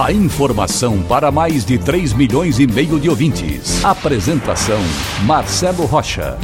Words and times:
A 0.00 0.10
informação 0.10 1.02
para 1.02 1.30
mais 1.30 1.66
de 1.66 1.78
3 1.78 2.14
milhões 2.14 2.58
e 2.58 2.66
meio 2.66 2.98
de 2.98 3.10
ouvintes. 3.10 3.84
Apresentação 3.84 4.80
Marcelo 5.26 5.84
Rocha. 5.84 6.38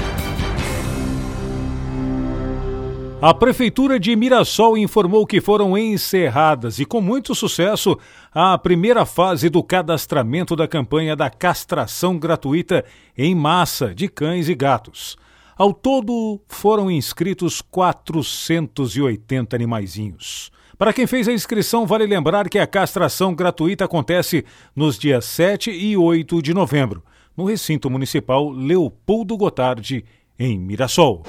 A 3.23 3.33
Prefeitura 3.33 3.99
de 3.99 4.15
Mirassol 4.15 4.77
informou 4.77 5.27
que 5.27 5.41
foram 5.41 5.77
encerradas 5.79 6.79
e 6.79 6.85
com 6.85 7.01
muito 7.01 7.35
sucesso 7.35 7.99
a 8.33 8.57
primeira 8.59 9.07
fase 9.07 9.49
do 9.49 9.63
cadastramento 9.63 10.55
da 10.55 10.69
campanha 10.69 11.17
da 11.17 11.31
castração 11.31 12.19
gratuita 12.19 12.85
em 13.17 13.35
massa 13.35 13.95
de 13.95 14.09
cães 14.09 14.49
e 14.49 14.55
gatos. 14.55 15.17
Ao 15.57 15.73
todo, 15.73 16.39
foram 16.49 16.91
inscritos 16.91 17.63
480 17.63 19.57
animaizinhos. 19.57 20.53
Para 20.79 20.93
quem 20.93 21.09
fez 21.09 21.27
a 21.27 21.33
inscrição, 21.33 21.85
vale 21.85 22.07
lembrar 22.07 22.49
que 22.49 22.57
a 22.57 22.65
castração 22.65 23.35
gratuita 23.35 23.85
acontece 23.85 24.45
nos 24.77 24.97
dias 24.97 25.25
7 25.25 25.73
e 25.73 25.97
8 25.97 26.41
de 26.41 26.55
novembro, 26.55 27.03
no 27.37 27.45
recinto 27.45 27.91
municipal 27.91 28.49
Leopoldo 28.49 29.37
Gotardi, 29.37 30.05
em 30.39 30.57
Mirassol. 30.57 31.25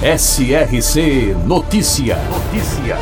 SRC 0.00 1.34
Notícia. 1.44 2.16
Notícia. 2.30 2.96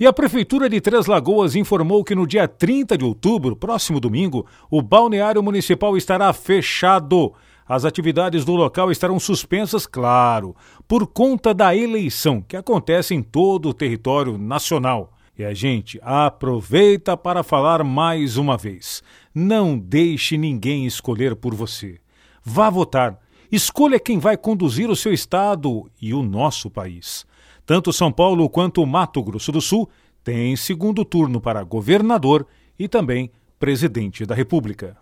E 0.00 0.04
a 0.04 0.12
Prefeitura 0.12 0.68
de 0.68 0.80
Três 0.80 1.06
Lagoas 1.06 1.54
informou 1.54 2.02
que 2.02 2.16
no 2.16 2.26
dia 2.26 2.48
30 2.48 2.98
de 2.98 3.04
outubro, 3.04 3.54
próximo 3.54 4.00
domingo, 4.00 4.44
o 4.68 4.82
balneário 4.82 5.40
municipal 5.44 5.96
estará 5.96 6.32
fechado 6.32 7.32
as 7.70 7.84
atividades 7.84 8.44
do 8.44 8.56
local 8.56 8.90
estarão 8.90 9.20
suspensas, 9.20 9.86
claro, 9.86 10.56
por 10.88 11.06
conta 11.06 11.54
da 11.54 11.72
eleição 11.72 12.42
que 12.42 12.56
acontece 12.56 13.14
em 13.14 13.22
todo 13.22 13.68
o 13.68 13.72
território 13.72 14.36
nacional. 14.36 15.12
E 15.38 15.44
a 15.44 15.54
gente 15.54 15.96
aproveita 16.02 17.16
para 17.16 17.44
falar 17.44 17.84
mais 17.84 18.36
uma 18.36 18.56
vez: 18.56 19.04
não 19.32 19.78
deixe 19.78 20.36
ninguém 20.36 20.84
escolher 20.84 21.36
por 21.36 21.54
você. 21.54 22.00
Vá 22.42 22.68
votar. 22.68 23.20
Escolha 23.52 24.00
quem 24.00 24.18
vai 24.18 24.36
conduzir 24.36 24.90
o 24.90 24.96
seu 24.96 25.12
estado 25.12 25.88
e 26.02 26.12
o 26.12 26.24
nosso 26.24 26.68
país. 26.68 27.24
Tanto 27.64 27.92
São 27.92 28.10
Paulo 28.10 28.50
quanto 28.50 28.84
Mato 28.84 29.22
Grosso 29.22 29.52
do 29.52 29.60
Sul 29.60 29.88
têm 30.24 30.56
segundo 30.56 31.04
turno 31.04 31.40
para 31.40 31.62
governador 31.62 32.48
e 32.76 32.88
também 32.88 33.30
presidente 33.60 34.26
da 34.26 34.34
República. 34.34 34.96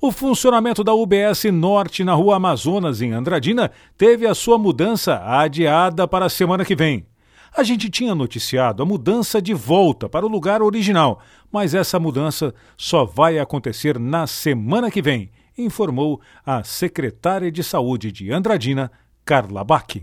O 0.00 0.12
funcionamento 0.12 0.84
da 0.84 0.94
UBS 0.94 1.44
Norte 1.52 2.04
na 2.04 2.14
Rua 2.14 2.36
Amazonas, 2.36 3.02
em 3.02 3.12
Andradina, 3.12 3.68
teve 3.96 4.28
a 4.28 4.34
sua 4.34 4.56
mudança 4.56 5.20
adiada 5.24 6.06
para 6.06 6.26
a 6.26 6.30
semana 6.30 6.64
que 6.64 6.76
vem. 6.76 7.04
A 7.56 7.64
gente 7.64 7.90
tinha 7.90 8.14
noticiado 8.14 8.80
a 8.80 8.86
mudança 8.86 9.42
de 9.42 9.52
volta 9.52 10.08
para 10.08 10.24
o 10.24 10.28
lugar 10.28 10.62
original, 10.62 11.20
mas 11.50 11.74
essa 11.74 11.98
mudança 11.98 12.54
só 12.76 13.04
vai 13.04 13.40
acontecer 13.40 13.98
na 13.98 14.28
semana 14.28 14.88
que 14.88 15.02
vem, 15.02 15.32
informou 15.56 16.20
a 16.46 16.62
secretária 16.62 17.50
de 17.50 17.64
Saúde 17.64 18.12
de 18.12 18.30
Andradina, 18.30 18.92
Carla 19.24 19.64
Bach. 19.64 19.96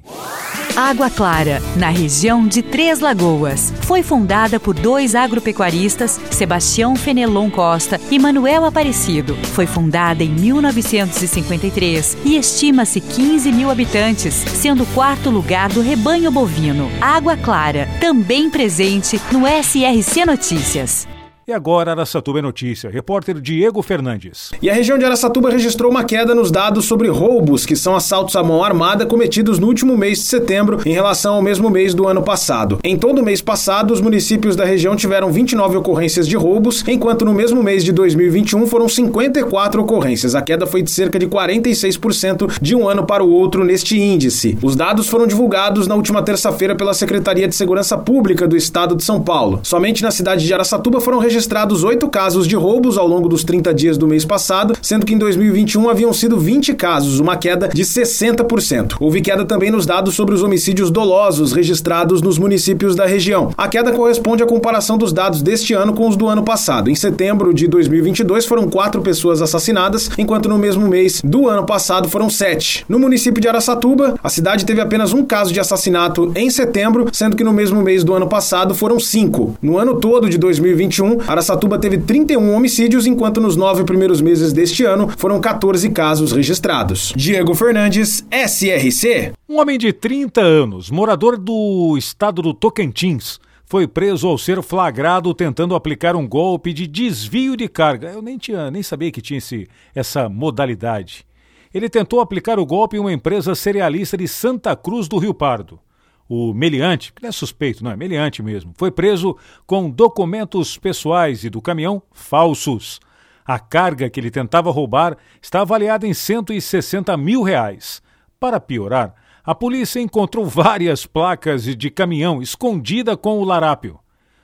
Água 0.76 1.10
Clara, 1.10 1.62
na 1.78 1.90
região 1.90 2.46
de 2.46 2.62
Três 2.62 3.00
Lagoas. 3.00 3.72
Foi 3.84 4.04
fundada 4.04 4.60
por 4.60 4.74
dois 4.74 5.16
agropecuaristas, 5.16 6.20
Sebastião 6.30 6.98
Fenelon 6.98 7.50
Costa 7.50 8.00
e 8.12 8.20
Manuel 8.20 8.66
Aparecido. 8.66 9.38
Foi 9.54 9.66
fundada 9.66 10.22
em 10.22 10.30
1953 10.30 12.18
e 12.26 12.36
estima-se 12.36 13.00
15 13.00 13.54
mil 13.54 13.70
habitantes, 13.70 14.34
sendo 14.34 14.84
o 14.84 14.88
quarto 14.88 15.30
lugar 15.30 15.70
do 15.70 15.80
rebanho 15.80 16.30
bovino. 16.30 16.92
Água 17.00 17.38
Clara, 17.38 17.88
também 18.02 18.50
presente 18.50 19.22
no 19.32 19.44
SRC 19.48 20.26
Notícias. 20.26 21.08
E 21.48 21.54
agora 21.54 21.92
Araçatuba 21.92 22.40
é 22.40 22.42
notícia. 22.42 22.90
Repórter 22.90 23.40
Diego 23.40 23.80
Fernandes. 23.84 24.50
E 24.64 24.68
a 24.68 24.74
região 24.74 24.98
de 24.98 25.06
Araçatuba 25.06 25.52
registrou 25.52 25.92
uma 25.92 26.04
queda 26.04 26.34
nos 26.34 26.50
dados 26.50 26.86
sobre 26.86 27.08
roubos, 27.08 27.68
que 27.68 27.76
são 27.76 27.96
assaltos 27.96 28.36
à 28.36 28.42
mão 28.42 28.64
armada 28.64 29.06
cometidos 29.06 29.60
no 29.60 29.68
último 29.68 29.96
mês 29.96 30.18
de 30.18 30.24
setembro 30.24 30.80
em 30.84 30.92
relação 30.92 31.36
ao 31.36 31.44
mesmo 31.44 31.70
mês 31.70 31.94
do 31.94 32.08
ano 32.08 32.24
passado. 32.24 32.80
Em 32.84 32.98
todo 32.98 33.20
o 33.22 33.24
mês 33.24 33.44
passado, 33.44 33.94
os 33.94 34.02
municípios 34.02 34.56
da 34.56 34.66
região 34.66 34.96
tiveram 34.96 35.32
29 35.32 35.78
ocorrências 35.78 36.28
de 36.28 36.36
roubos, 36.36 36.84
enquanto 36.88 37.24
no 37.24 37.32
mesmo 37.32 37.62
mês 37.62 37.84
de 37.84 37.92
2021 37.92 38.66
foram 38.66 38.90
54 38.90 39.84
ocorrências. 39.84 40.34
A 40.34 40.42
queda 40.42 40.66
foi 40.66 40.82
de 40.82 40.90
cerca 40.90 41.20
de 41.20 41.28
46% 41.28 42.58
de 42.60 42.76
um 42.76 42.90
ano 42.90 43.06
para 43.06 43.24
o 43.24 43.30
outro 43.30 43.64
neste 43.64 44.02
índice. 44.02 44.58
Os 44.64 44.76
dados 44.76 45.08
foram 45.08 45.28
divulgados 45.28 45.86
na 45.86 45.94
última 45.94 46.24
terça-feira 46.24 46.76
pela 46.76 46.96
Secretaria 46.96 47.48
de 47.48 47.54
Segurança 47.54 47.96
Pública 47.96 48.48
do 48.48 48.58
Estado 48.58 48.96
de 48.96 49.04
São 49.04 49.22
Paulo. 49.22 49.60
Somente 49.62 50.02
na 50.02 50.10
cidade 50.10 50.44
de 50.44 50.52
Araçatuba 50.52 51.00
foram 51.00 51.20
registrados 51.20 51.35
registrados 51.36 51.84
oito 51.84 52.08
casos 52.08 52.48
de 52.48 52.56
roubos 52.56 52.98
ao 52.98 53.06
longo 53.06 53.28
dos 53.28 53.44
30 53.44 53.74
dias 53.74 53.98
do 53.98 54.08
mês 54.08 54.24
passado, 54.24 54.74
sendo 54.82 55.06
que 55.06 55.14
em 55.14 55.18
2021 55.18 55.90
haviam 55.90 56.14
sido 56.14 56.40
20 56.40 56.74
casos, 56.76 57.20
uma 57.20 57.36
queda 57.36 57.68
de 57.68 57.84
60%. 57.84 58.96
Houve 59.02 59.20
queda 59.20 59.44
também 59.44 59.70
nos 59.70 59.86
dados 59.86 60.16
sobre 60.16 60.34
os 60.34 60.42
homicídios 60.42 60.90
dolosos 60.90 61.52
registrados 61.52 62.22
nos 62.22 62.38
municípios 62.38 62.96
da 62.96 63.06
região. 63.06 63.52
A 63.58 63.68
queda 63.68 63.92
corresponde 63.92 64.44
à 64.44 64.46
comparação 64.46 64.98
dos 64.98 65.12
dados 65.12 65.42
deste 65.42 65.74
ano 65.74 65.94
com 65.94 66.08
os 66.08 66.16
do 66.16 66.26
ano 66.30 66.42
passado. 66.42 66.90
Em 66.90 66.96
setembro 66.96 67.54
de 67.54 67.68
2022 67.68 68.46
foram 68.46 68.70
quatro 68.70 69.02
pessoas 69.02 69.42
assassinadas, 69.42 70.10
enquanto 70.18 70.48
no 70.48 70.58
mesmo 70.58 70.88
mês 70.88 71.22
do 71.22 71.50
ano 71.50 71.66
passado 71.66 72.08
foram 72.08 72.30
sete. 72.30 72.86
No 72.88 72.98
município 72.98 73.42
de 73.42 73.48
Araçatuba, 73.50 74.16
a 74.24 74.30
cidade 74.30 74.66
teve 74.66 74.80
apenas 74.80 75.12
um 75.12 75.26
caso 75.26 75.52
de 75.52 75.60
assassinato 75.60 76.32
em 76.34 76.50
setembro, 76.50 77.08
sendo 77.12 77.36
que 77.36 77.44
no 77.44 77.52
mesmo 77.52 77.82
mês 77.82 78.06
do 78.06 78.14
ano 78.14 78.28
passado 78.28 78.74
foram 78.74 79.02
cinco. 79.02 79.58
No 79.62 79.78
ano 79.78 79.96
todo 79.96 80.30
de 80.30 80.38
2021, 80.38 81.25
Araçatuba 81.28 81.80
teve 81.80 81.98
31 81.98 82.54
homicídios, 82.54 83.08
enquanto 83.08 83.42
nos 83.42 83.56
nove 83.56 83.84
primeiros 83.84 84.22
meses 84.22 84.54
deste 84.54 84.84
ano 84.84 85.10
foram 85.18 85.42
14 85.42 85.90
casos 85.90 86.32
registrados. 86.32 87.12
Diego 87.16 87.56
Fernandes, 87.56 88.24
SRC. 88.32 89.34
Um 89.50 89.60
homem 89.60 89.80
de 89.80 89.92
30 89.92 90.40
anos, 90.40 90.92
morador 90.92 91.36
do 91.36 91.98
estado 91.98 92.44
do 92.44 92.54
Tocantins, 92.54 93.40
foi 93.66 93.88
preso 93.88 94.28
ao 94.28 94.38
ser 94.38 94.62
flagrado 94.62 95.34
tentando 95.34 95.74
aplicar 95.74 96.16
um 96.16 96.28
golpe 96.28 96.72
de 96.72 96.86
desvio 96.86 97.58
de 97.58 97.68
carga. 97.68 98.12
Eu 98.12 98.22
nem, 98.22 98.38
tinha, 98.38 98.70
nem 98.70 98.84
sabia 98.84 99.12
que 99.12 99.22
tinha 99.22 99.40
esse, 99.40 99.68
essa 99.96 100.30
modalidade. 100.30 101.26
Ele 101.74 101.90
tentou 101.90 102.22
aplicar 102.22 102.60
o 102.60 102.66
golpe 102.66 102.98
em 102.98 103.00
uma 103.00 103.12
empresa 103.12 103.56
cerealista 103.56 104.16
de 104.16 104.28
Santa 104.28 104.76
Cruz 104.76 105.08
do 105.08 105.18
Rio 105.18 105.34
Pardo 105.34 105.80
o 106.28 106.54
meliante, 106.54 107.14
que 107.14 107.22
não 107.22 107.30
é 107.30 107.32
suspeito, 107.32 107.84
não 107.84 107.92
é 107.92 107.96
meliante 107.96 108.42
mesmo, 108.42 108.74
foi 108.78 108.92
preso 108.92 109.38
com 109.66 109.90
documentos 109.90 110.78
pessoais 110.78 111.44
e 111.44 111.50
do 111.50 111.62
caminhão 111.62 112.02
falsos. 112.12 113.00
A 113.46 113.60
carga 113.60 114.10
que 114.10 114.20
ele 114.20 114.32
tentava 114.32 114.72
roubar 114.72 115.18
está 115.42 115.62
avaliada 115.62 116.08
em 116.08 116.14
160 116.14 117.16
mil 117.16 117.44
reais. 117.44 118.02
Para 118.40 118.60
piorar, 118.60 119.14
a 119.44 119.54
polícia 119.54 120.00
encontrou 120.00 120.46
várias 120.46 121.06
placas 121.06 121.64
de 121.64 121.90
caminhão 121.92 122.42
escondida 122.42 123.16
com 123.16 123.38
o 123.40 123.44
larápio. 123.44 124.00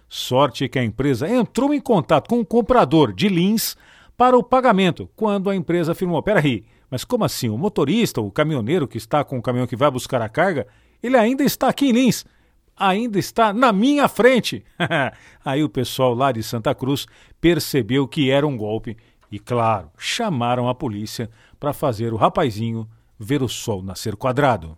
Sorte 0.07 0.69
que 0.69 0.77
a 0.77 0.83
empresa 0.83 1.27
entrou 1.27 1.73
em 1.73 1.79
contato 1.79 2.27
com 2.27 2.39
o 2.39 2.45
comprador 2.45 3.11
de 3.11 3.27
Lins 3.27 3.75
para 4.15 4.37
o 4.37 4.43
pagamento, 4.43 5.09
quando 5.15 5.49
a 5.49 5.55
empresa 5.55 5.93
afirmou: 5.93 6.21
peraí, 6.21 6.63
mas 6.91 7.03
como 7.03 7.23
assim? 7.23 7.49
O 7.49 7.57
motorista, 7.57 8.21
o 8.21 8.29
caminhoneiro 8.29 8.87
que 8.87 8.97
está 8.97 9.23
com 9.23 9.39
o 9.39 9.41
caminhão 9.41 9.65
que 9.65 9.75
vai 9.75 9.89
buscar 9.89 10.21
a 10.21 10.29
carga, 10.29 10.67
ele 11.01 11.17
ainda 11.17 11.43
está 11.43 11.67
aqui 11.69 11.87
em 11.87 11.91
Lins, 11.91 12.25
ainda 12.77 13.19
está 13.19 13.53
na 13.53 13.71
minha 13.71 14.07
frente. 14.07 14.63
Aí 15.43 15.63
o 15.63 15.69
pessoal 15.69 16.13
lá 16.13 16.31
de 16.31 16.43
Santa 16.43 16.73
Cruz 16.73 17.07
percebeu 17.39 18.07
que 18.07 18.29
era 18.29 18.45
um 18.45 18.57
golpe 18.57 18.97
e, 19.31 19.39
claro, 19.39 19.89
chamaram 19.97 20.67
a 20.67 20.75
polícia 20.75 21.29
para 21.59 21.73
fazer 21.73 22.13
o 22.13 22.17
rapazinho 22.17 22.87
ver 23.17 23.43
o 23.43 23.47
sol 23.47 23.83
nascer 23.83 24.15
quadrado. 24.15 24.77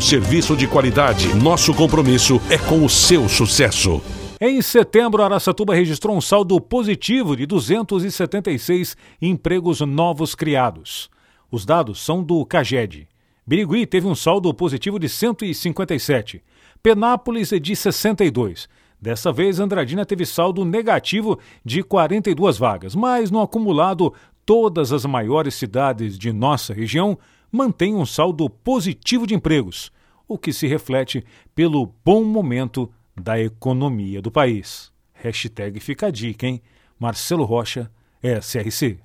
serviço 0.00 0.56
de 0.56 0.66
qualidade. 0.66 1.34
Nosso 1.34 1.74
compromisso 1.74 2.40
é 2.50 2.58
com 2.58 2.84
o 2.84 2.88
seu 2.88 3.28
sucesso. 3.28 4.00
Em 4.40 4.60
setembro, 4.60 5.22
Araçatuba 5.22 5.74
registrou 5.74 6.16
um 6.16 6.20
saldo 6.20 6.60
positivo 6.60 7.36
de 7.36 7.46
276 7.46 8.96
empregos 9.20 9.80
novos 9.80 10.34
criados. 10.34 11.08
Os 11.50 11.64
dados 11.64 12.04
são 12.04 12.22
do 12.22 12.44
CAGED. 12.44 13.08
Birigui 13.46 13.86
teve 13.86 14.06
um 14.06 14.14
saldo 14.14 14.52
positivo 14.54 14.98
de 14.98 15.08
157, 15.08 16.42
Penápolis 16.82 17.50
de 17.50 17.76
62. 17.76 18.68
Dessa 19.00 19.32
vez, 19.32 19.58
Andradina 19.58 20.06
teve 20.06 20.24
saldo 20.24 20.64
negativo 20.64 21.38
de 21.64 21.82
42 21.82 22.56
vagas, 22.56 22.94
mas 22.94 23.30
no 23.30 23.40
acumulado, 23.40 24.14
todas 24.46 24.92
as 24.92 25.04
maiores 25.04 25.54
cidades 25.54 26.18
de 26.18 26.32
nossa 26.32 26.72
região 26.72 27.18
mantêm 27.52 27.94
um 27.94 28.06
saldo 28.06 28.48
positivo 28.48 29.26
de 29.26 29.34
empregos, 29.34 29.92
o 30.26 30.38
que 30.38 30.52
se 30.52 30.66
reflete 30.66 31.22
pelo 31.54 31.92
bom 32.02 32.24
momento 32.24 32.90
da 33.14 33.38
economia 33.38 34.22
do 34.22 34.30
país. 34.30 34.90
Hashtag 35.12 35.78
fica 35.78 36.06
a 36.06 36.10
dica, 36.10 36.46
hein? 36.46 36.62
Marcelo 36.98 37.44
Rocha, 37.44 37.90
SRC. 38.22 38.98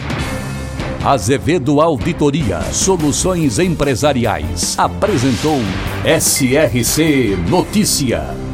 Azevedo 1.03 1.79
Auditoria 1.79 2.61
Soluções 2.73 3.59
Empresariais 3.59 4.77
apresentou 4.79 5.59
SRC 6.03 7.35
Notícia. 7.49 8.46